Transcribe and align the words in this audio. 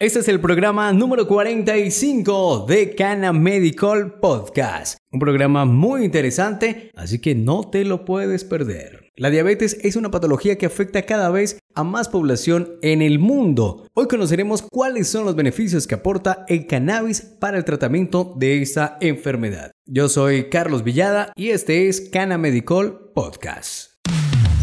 Este 0.00 0.20
es 0.20 0.28
el 0.28 0.38
programa 0.38 0.92
número 0.92 1.26
45 1.26 2.66
de 2.68 2.94
Cana 2.94 3.32
Medical 3.32 4.20
Podcast. 4.20 4.96
Un 5.10 5.18
programa 5.18 5.64
muy 5.64 6.04
interesante, 6.04 6.92
así 6.94 7.18
que 7.20 7.34
no 7.34 7.68
te 7.68 7.84
lo 7.84 8.04
puedes 8.04 8.44
perder. 8.44 9.10
La 9.16 9.28
diabetes 9.28 9.76
es 9.82 9.96
una 9.96 10.12
patología 10.12 10.56
que 10.56 10.66
afecta 10.66 11.02
cada 11.02 11.30
vez 11.30 11.58
a 11.74 11.82
más 11.82 12.08
población 12.08 12.78
en 12.80 13.02
el 13.02 13.18
mundo. 13.18 13.88
Hoy 13.94 14.06
conoceremos 14.06 14.62
cuáles 14.70 15.08
son 15.08 15.24
los 15.24 15.34
beneficios 15.34 15.88
que 15.88 15.96
aporta 15.96 16.44
el 16.46 16.68
cannabis 16.68 17.22
para 17.22 17.58
el 17.58 17.64
tratamiento 17.64 18.34
de 18.36 18.62
esta 18.62 18.98
enfermedad. 19.00 19.72
Yo 19.84 20.08
soy 20.08 20.48
Carlos 20.48 20.84
Villada 20.84 21.32
y 21.34 21.48
este 21.48 21.88
es 21.88 22.02
Cana 22.02 22.38
Medical 22.38 22.96
Podcast. 23.16 23.94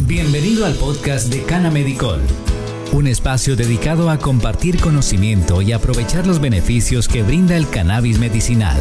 Bienvenido 0.00 0.66
al 0.66 0.74
podcast 0.74 1.32
de 1.32 1.42
Cana 1.44 1.70
Medical 1.70 2.20
un 2.92 3.06
espacio 3.06 3.56
dedicado 3.56 4.10
a 4.10 4.18
compartir 4.18 4.78
conocimiento 4.78 5.62
y 5.62 5.72
aprovechar 5.72 6.26
los 6.26 6.40
beneficios 6.40 7.08
que 7.08 7.22
brinda 7.22 7.56
el 7.56 7.68
cannabis 7.68 8.18
medicinal. 8.18 8.78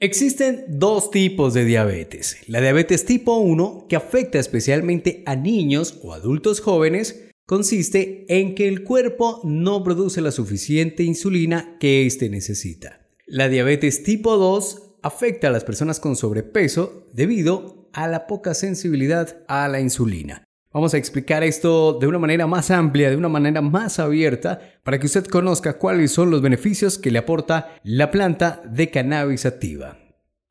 Existen 0.00 0.64
dos 0.68 1.10
tipos 1.12 1.54
de 1.54 1.64
diabetes. 1.64 2.36
La 2.48 2.60
diabetes 2.60 3.06
tipo 3.06 3.38
1, 3.38 3.86
que 3.88 3.96
afecta 3.96 4.40
especialmente 4.40 5.22
a 5.24 5.36
niños 5.36 6.00
o 6.02 6.12
adultos 6.12 6.60
jóvenes, 6.60 7.30
consiste 7.46 8.26
en 8.28 8.56
que 8.56 8.66
el 8.66 8.82
cuerpo 8.82 9.40
no 9.44 9.84
produce 9.84 10.20
la 10.20 10.32
suficiente 10.32 11.04
insulina 11.04 11.76
que 11.78 12.06
éste 12.06 12.28
necesita. 12.28 13.06
La 13.26 13.48
diabetes 13.48 14.02
tipo 14.02 14.36
2 14.36 14.96
afecta 15.02 15.48
a 15.48 15.52
las 15.52 15.64
personas 15.64 16.00
con 16.00 16.16
sobrepeso 16.16 17.08
debido 17.14 17.83
a 17.94 18.08
la 18.08 18.26
poca 18.26 18.54
sensibilidad 18.54 19.38
a 19.48 19.68
la 19.68 19.80
insulina. 19.80 20.44
Vamos 20.74 20.92
a 20.92 20.98
explicar 20.98 21.44
esto 21.44 21.92
de 22.00 22.08
una 22.08 22.18
manera 22.18 22.48
más 22.48 22.72
amplia, 22.72 23.08
de 23.08 23.16
una 23.16 23.28
manera 23.28 23.60
más 23.60 24.00
abierta, 24.00 24.60
para 24.82 24.98
que 24.98 25.06
usted 25.06 25.24
conozca 25.26 25.78
cuáles 25.78 26.10
son 26.10 26.32
los 26.32 26.42
beneficios 26.42 26.98
que 26.98 27.12
le 27.12 27.20
aporta 27.20 27.76
la 27.84 28.10
planta 28.10 28.60
de 28.66 28.90
cannabis 28.90 29.46
activa. 29.46 29.98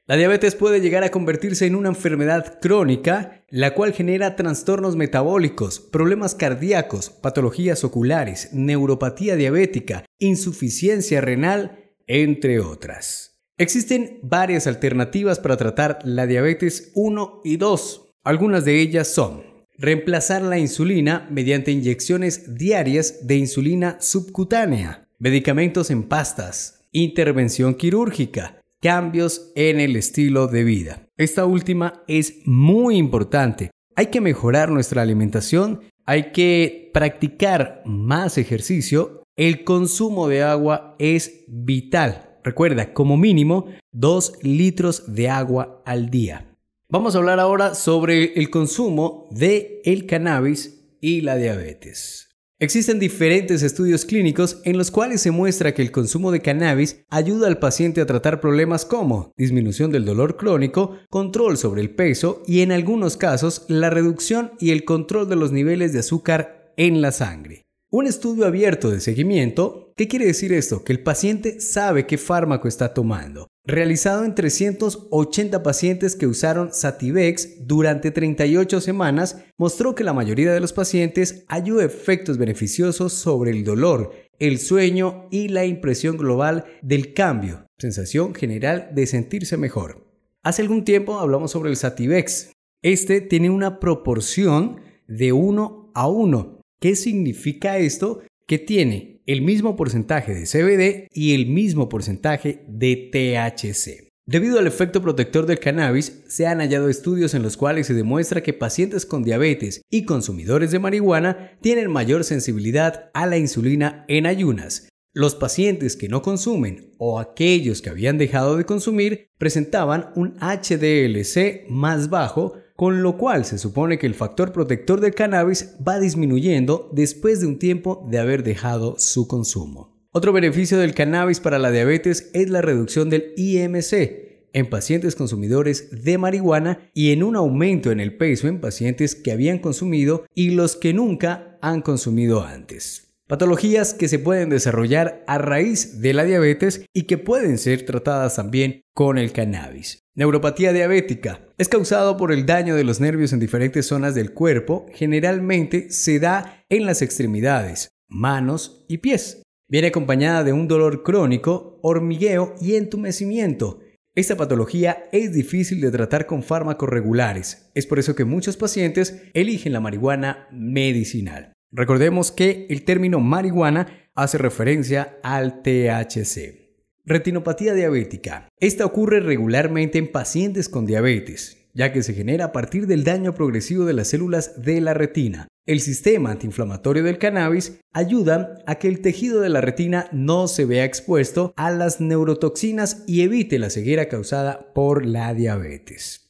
La 0.05 0.15
diabetes 0.15 0.55
puede 0.55 0.79
llegar 0.79 1.03
a 1.03 1.11
convertirse 1.11 1.65
en 1.65 1.75
una 1.75 1.89
enfermedad 1.89 2.59
crónica, 2.61 3.43
la 3.49 3.73
cual 3.73 3.93
genera 3.93 4.35
trastornos 4.37 4.95
metabólicos, 4.95 5.79
problemas 5.79 6.35
cardíacos, 6.35 7.09
patologías 7.09 7.83
oculares, 7.83 8.49
neuropatía 8.53 9.35
diabética, 9.35 10.05
insuficiencia 10.19 11.19
renal, 11.19 11.93
entre 12.07 12.59
otras. 12.59 13.32
Existen 13.59 14.17
varias 14.23 14.65
alternativas 14.65 15.37
para 15.37 15.57
tratar 15.57 15.99
la 16.03 16.25
diabetes 16.25 16.91
1 16.95 17.41
y 17.43 17.57
2. 17.57 18.09
Algunas 18.23 18.65
de 18.65 18.79
ellas 18.81 19.07
son 19.07 19.43
reemplazar 19.77 20.41
la 20.41 20.57
insulina 20.57 21.27
mediante 21.29 21.71
inyecciones 21.71 22.55
diarias 22.55 23.27
de 23.27 23.35
insulina 23.35 23.97
subcutánea, 23.99 25.07
medicamentos 25.19 25.91
en 25.91 26.03
pastas, 26.03 26.81
intervención 26.91 27.75
quirúrgica, 27.75 28.59
cambios 28.81 29.51
en 29.55 29.79
el 29.79 29.95
estilo 29.97 30.47
de 30.47 30.63
vida. 30.63 31.07
Esta 31.15 31.45
última 31.45 32.03
es 32.07 32.37
muy 32.45 32.97
importante. 32.97 33.69
Hay 33.95 34.07
que 34.07 34.21
mejorar 34.21 34.71
nuestra 34.71 35.03
alimentación, 35.03 35.81
hay 36.05 36.31
que 36.31 36.89
practicar 36.91 37.83
más 37.85 38.39
ejercicio, 38.39 39.21
el 39.35 39.63
consumo 39.63 40.27
de 40.27 40.41
agua 40.41 40.95
es 40.97 41.43
vital 41.47 42.32
Recuerda, 42.43 42.93
como 42.93 43.17
mínimo, 43.17 43.67
2 43.93 44.39
litros 44.43 45.13
de 45.13 45.29
agua 45.29 45.81
al 45.85 46.09
día. 46.09 46.49
Vamos 46.89 47.15
a 47.15 47.19
hablar 47.19 47.39
ahora 47.39 47.73
sobre 47.73 48.33
el 48.33 48.49
consumo 48.49 49.27
de 49.31 49.81
el 49.85 50.05
cannabis 50.05 50.85
y 51.01 51.21
la 51.21 51.37
diabetes. 51.37 52.29
Existen 52.59 52.99
diferentes 52.99 53.63
estudios 53.63 54.05
clínicos 54.05 54.61
en 54.63 54.77
los 54.77 54.91
cuales 54.91 55.21
se 55.21 55.31
muestra 55.31 55.73
que 55.73 55.81
el 55.81 55.91
consumo 55.91 56.31
de 56.31 56.41
cannabis 56.41 57.03
ayuda 57.09 57.47
al 57.47 57.59
paciente 57.59 57.99
a 57.99 58.05
tratar 58.05 58.39
problemas 58.39 58.85
como 58.85 59.31
disminución 59.35 59.91
del 59.91 60.05
dolor 60.05 60.37
crónico, 60.37 60.97
control 61.09 61.57
sobre 61.57 61.81
el 61.81 61.89
peso 61.89 62.43
y 62.45 62.61
en 62.61 62.71
algunos 62.71 63.17
casos 63.17 63.65
la 63.67 63.89
reducción 63.89 64.51
y 64.59 64.71
el 64.71 64.85
control 64.85 65.27
de 65.27 65.35
los 65.35 65.51
niveles 65.51 65.93
de 65.93 65.99
azúcar 65.99 66.73
en 66.77 67.01
la 67.01 67.11
sangre. 67.11 67.63
Un 67.95 68.07
estudio 68.07 68.47
abierto 68.47 68.89
de 68.89 68.99
seguimiento, 68.99 69.93
¿qué 69.95 70.07
quiere 70.07 70.25
decir 70.25 70.51
esto? 70.51 70.83
Que 70.83 70.93
el 70.93 71.03
paciente 71.03 71.61
sabe 71.61 72.07
qué 72.07 72.17
fármaco 72.17 72.67
está 72.67 72.91
tomando. 72.91 73.49
Realizado 73.65 74.25
en 74.25 74.33
380 74.33 75.61
pacientes 75.61 76.15
que 76.15 76.25
usaron 76.25 76.73
Sativex 76.73 77.67
durante 77.67 78.09
38 78.09 78.81
semanas, 78.81 79.43
mostró 79.59 79.93
que 79.93 80.03
la 80.03 80.13
mayoría 80.13 80.51
de 80.51 80.59
los 80.59 80.73
pacientes 80.73 81.45
halló 81.49 81.81
efectos 81.81 82.39
beneficiosos 82.39 83.13
sobre 83.13 83.51
el 83.51 83.63
dolor, 83.63 84.11
el 84.39 84.57
sueño 84.57 85.27
y 85.29 85.49
la 85.49 85.67
impresión 85.67 86.17
global 86.17 86.65
del 86.81 87.13
cambio, 87.13 87.67
sensación 87.77 88.33
general 88.33 88.89
de 88.95 89.05
sentirse 89.05 89.55
mejor. 89.55 90.03
Hace 90.41 90.63
algún 90.63 90.83
tiempo 90.83 91.19
hablamos 91.19 91.51
sobre 91.51 91.69
el 91.69 91.77
Sativex. 91.77 92.53
Este 92.81 93.21
tiene 93.21 93.51
una 93.51 93.79
proporción 93.79 94.81
de 95.07 95.31
1 95.31 95.91
a 95.93 96.07
1 96.07 96.62
¿Qué 96.83 96.97
significa 96.97 97.77
esto? 97.77 98.23
Que 98.45 98.59
tiene 98.59 99.21
el 99.25 99.41
mismo 99.41 99.77
porcentaje 99.77 100.33
de 100.33 100.43
CBD 100.43 101.07
y 101.13 101.33
el 101.33 101.45
mismo 101.45 101.87
porcentaje 101.87 102.65
de 102.67 103.09
THC. 103.09 104.11
Debido 104.25 104.59
al 104.59 104.67
efecto 104.67 105.01
protector 105.01 105.45
del 105.45 105.59
cannabis, 105.59 106.23
se 106.27 106.45
han 106.45 106.59
hallado 106.59 106.89
estudios 106.89 107.35
en 107.35 107.41
los 107.41 107.55
cuales 107.55 107.87
se 107.87 107.93
demuestra 107.93 108.43
que 108.43 108.51
pacientes 108.51 109.05
con 109.05 109.23
diabetes 109.23 109.81
y 109.89 110.03
consumidores 110.03 110.71
de 110.71 110.79
marihuana 110.79 111.57
tienen 111.61 111.89
mayor 111.89 112.25
sensibilidad 112.25 113.11
a 113.13 113.27
la 113.27 113.37
insulina 113.37 114.03
en 114.09 114.25
ayunas. 114.25 114.89
Los 115.13 115.35
pacientes 115.35 115.95
que 115.95 116.09
no 116.09 116.21
consumen 116.21 116.91
o 116.97 117.17
aquellos 117.17 117.81
que 117.81 117.91
habían 117.91 118.17
dejado 118.17 118.57
de 118.57 118.65
consumir 118.65 119.27
presentaban 119.37 120.09
un 120.17 120.35
HDLC 120.41 121.69
más 121.69 122.09
bajo 122.09 122.55
con 122.75 123.03
lo 123.03 123.17
cual 123.17 123.45
se 123.45 123.57
supone 123.57 123.99
que 123.99 124.07
el 124.07 124.15
factor 124.15 124.51
protector 124.51 124.99
del 124.99 125.13
cannabis 125.13 125.75
va 125.85 125.99
disminuyendo 125.99 126.89
después 126.91 127.39
de 127.39 127.47
un 127.47 127.59
tiempo 127.59 128.05
de 128.09 128.19
haber 128.19 128.43
dejado 128.43 128.95
su 128.97 129.27
consumo. 129.27 129.93
Otro 130.11 130.33
beneficio 130.33 130.77
del 130.77 130.93
cannabis 130.93 131.39
para 131.39 131.59
la 131.59 131.71
diabetes 131.71 132.29
es 132.33 132.49
la 132.49 132.61
reducción 132.61 133.09
del 133.09 133.33
IMC 133.35 134.33
en 134.53 134.69
pacientes 134.69 135.15
consumidores 135.15 136.03
de 136.03 136.17
marihuana 136.17 136.91
y 136.93 137.11
en 137.11 137.23
un 137.23 137.35
aumento 137.35 137.91
en 137.91 137.99
el 137.99 138.15
peso 138.15 138.47
en 138.47 138.61
pacientes 138.61 139.15
que 139.15 139.31
habían 139.31 139.59
consumido 139.59 140.25
y 140.35 140.51
los 140.51 140.75
que 140.75 140.93
nunca 140.93 141.57
han 141.61 141.81
consumido 141.81 142.43
antes. 142.43 143.12
Patologías 143.27 143.93
que 143.93 144.09
se 144.09 144.19
pueden 144.19 144.49
desarrollar 144.49 145.23
a 145.27 145.37
raíz 145.37 146.01
de 146.01 146.13
la 146.13 146.25
diabetes 146.25 146.85
y 146.93 147.03
que 147.03 147.17
pueden 147.17 147.57
ser 147.57 147.85
tratadas 147.85 148.35
también 148.35 148.81
con 148.93 149.17
el 149.17 149.31
cannabis. 149.31 149.99
Neuropatía 150.13 150.73
diabética 150.73 151.47
es 151.57 151.69
causado 151.69 152.17
por 152.17 152.33
el 152.33 152.45
daño 152.45 152.75
de 152.75 152.83
los 152.83 152.99
nervios 152.99 153.31
en 153.31 153.39
diferentes 153.39 153.87
zonas 153.87 154.13
del 154.13 154.33
cuerpo, 154.33 154.85
generalmente 154.93 155.89
se 155.89 156.19
da 156.19 156.65
en 156.69 156.85
las 156.85 157.01
extremidades, 157.01 157.89
manos 158.09 158.85
y 158.89 158.97
pies. 158.97 159.41
Viene 159.69 159.87
acompañada 159.87 160.43
de 160.43 160.51
un 160.51 160.67
dolor 160.67 161.01
crónico, 161.01 161.79
hormigueo 161.81 162.55
y 162.59 162.75
entumecimiento. 162.75 163.79
Esta 164.15 164.35
patología 164.35 165.05
es 165.13 165.33
difícil 165.33 165.79
de 165.79 165.91
tratar 165.91 166.27
con 166.27 166.43
fármacos 166.43 166.89
regulares, 166.89 167.71
es 167.73 167.87
por 167.87 167.99
eso 167.99 168.15
que 168.15 168.25
muchos 168.25 168.57
pacientes 168.57 169.23
eligen 169.33 169.73
la 169.73 169.79
marihuana 169.79 170.47
medicinal. 170.51 171.53
Recordemos 171.75 172.31
que 172.31 172.67
el 172.69 172.85
término 172.85 173.19
marihuana 173.19 173.87
hace 174.13 174.37
referencia 174.37 175.17
al 175.23 175.63
THC. 175.63 176.61
Retinopatía 177.03 177.73
diabética. 177.73 178.47
Esta 178.59 178.85
ocurre 178.85 179.21
regularmente 179.21 179.97
en 179.97 180.11
pacientes 180.11 180.69
con 180.69 180.85
diabetes, 180.85 181.67
ya 181.73 181.91
que 181.91 182.03
se 182.03 182.13
genera 182.13 182.45
a 182.45 182.51
partir 182.51 182.85
del 182.85 183.03
daño 183.03 183.33
progresivo 183.33 183.85
de 183.85 183.93
las 183.93 184.09
células 184.09 184.61
de 184.61 184.81
la 184.81 184.93
retina. 184.93 185.47
El 185.65 185.79
sistema 185.79 186.29
antiinflamatorio 186.29 187.01
del 187.01 187.17
cannabis 187.17 187.79
ayuda 187.91 188.59
a 188.67 188.75
que 188.75 188.87
el 188.87 189.01
tejido 189.01 189.41
de 189.41 189.49
la 189.49 189.61
retina 189.61 190.09
no 190.11 190.47
se 190.47 190.65
vea 190.65 190.85
expuesto 190.85 191.55
a 191.57 191.71
las 191.71 191.99
neurotoxinas 191.99 193.03
y 193.07 193.21
evite 193.21 193.57
la 193.57 193.71
ceguera 193.71 194.09
causada 194.09 194.73
por 194.75 195.07
la 195.07 195.33
diabetes. 195.33 196.23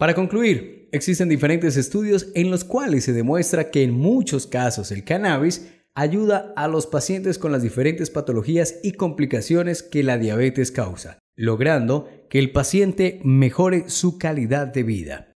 Para 0.00 0.14
concluir, 0.14 0.88
existen 0.92 1.28
diferentes 1.28 1.76
estudios 1.76 2.28
en 2.34 2.50
los 2.50 2.64
cuales 2.64 3.04
se 3.04 3.12
demuestra 3.12 3.70
que 3.70 3.82
en 3.82 3.92
muchos 3.92 4.46
casos 4.46 4.92
el 4.92 5.04
cannabis 5.04 5.74
ayuda 5.94 6.54
a 6.56 6.68
los 6.68 6.86
pacientes 6.86 7.36
con 7.36 7.52
las 7.52 7.60
diferentes 7.60 8.08
patologías 8.08 8.76
y 8.82 8.92
complicaciones 8.92 9.82
que 9.82 10.02
la 10.02 10.16
diabetes 10.16 10.72
causa, 10.72 11.18
logrando 11.36 12.08
que 12.30 12.38
el 12.38 12.50
paciente 12.50 13.20
mejore 13.24 13.90
su 13.90 14.16
calidad 14.16 14.68
de 14.68 14.84
vida. 14.84 15.34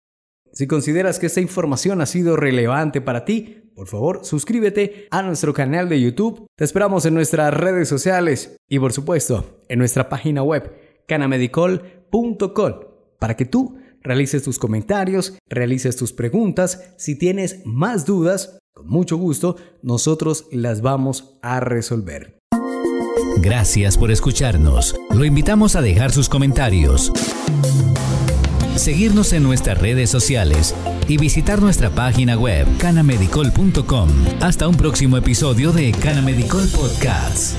Si 0.55 0.67
consideras 0.67 1.19
que 1.19 1.27
esta 1.27 1.43
información 1.43 2.01
ha 2.01 2.07
sido 2.07 2.35
relevante 2.35 3.03
para 3.03 3.27
ti, 3.27 3.71
por 3.75 3.87
favor 3.87 4.25
suscríbete 4.25 5.09
a 5.11 5.21
nuestro 5.21 5.53
canal 5.53 5.91
de 5.91 6.01
YouTube. 6.01 6.47
Te 6.57 6.65
esperamos 6.65 7.05
en 7.05 7.13
nuestras 7.13 7.53
redes 7.53 7.87
sociales 7.87 8.57
y 8.67 8.79
por 8.79 8.95
supuesto 8.95 9.63
en 9.69 9.79
nuestra 9.79 10.09
página 10.09 10.43
web 10.43 10.73
canamedicol.com 11.07 12.95
para 13.19 13.37
que 13.37 13.45
tú 13.45 13.84
realices 14.05 14.43
tus 14.43 14.59
comentarios, 14.59 15.37
realices 15.49 15.97
tus 15.97 16.13
preguntas. 16.13 16.95
Si 16.97 17.17
tienes 17.17 17.63
más 17.65 18.07
dudas, 18.07 18.61
con 18.73 18.87
mucho 18.87 19.17
gusto, 19.17 19.57
nosotros 19.83 20.47
las 20.53 20.83
vamos 20.83 21.39
a 21.43 21.59
resolver. 21.61 22.39
Gracias 23.39 23.99
por 23.99 24.11
escucharnos. 24.11 24.95
Lo 25.11 25.25
invitamos 25.25 25.75
a 25.77 25.83
dejar 25.83 26.13
sus 26.13 26.29
comentarios, 26.29 27.13
seguirnos 28.77 29.33
en 29.33 29.43
nuestras 29.43 29.81
redes 29.81 30.11
sociales 30.11 30.75
y 31.09 31.19
visitar 31.19 31.61
nuestra 31.61 31.91
página 31.91 32.37
web 32.37 32.67
canamedicol.com. 32.79 34.09
Hasta 34.41 34.69
un 34.69 34.77
próximo 34.77 35.17
episodio 35.17 35.73
de 35.73 35.93
Canamedicol 35.93 36.69
Podcasts. 36.69 37.57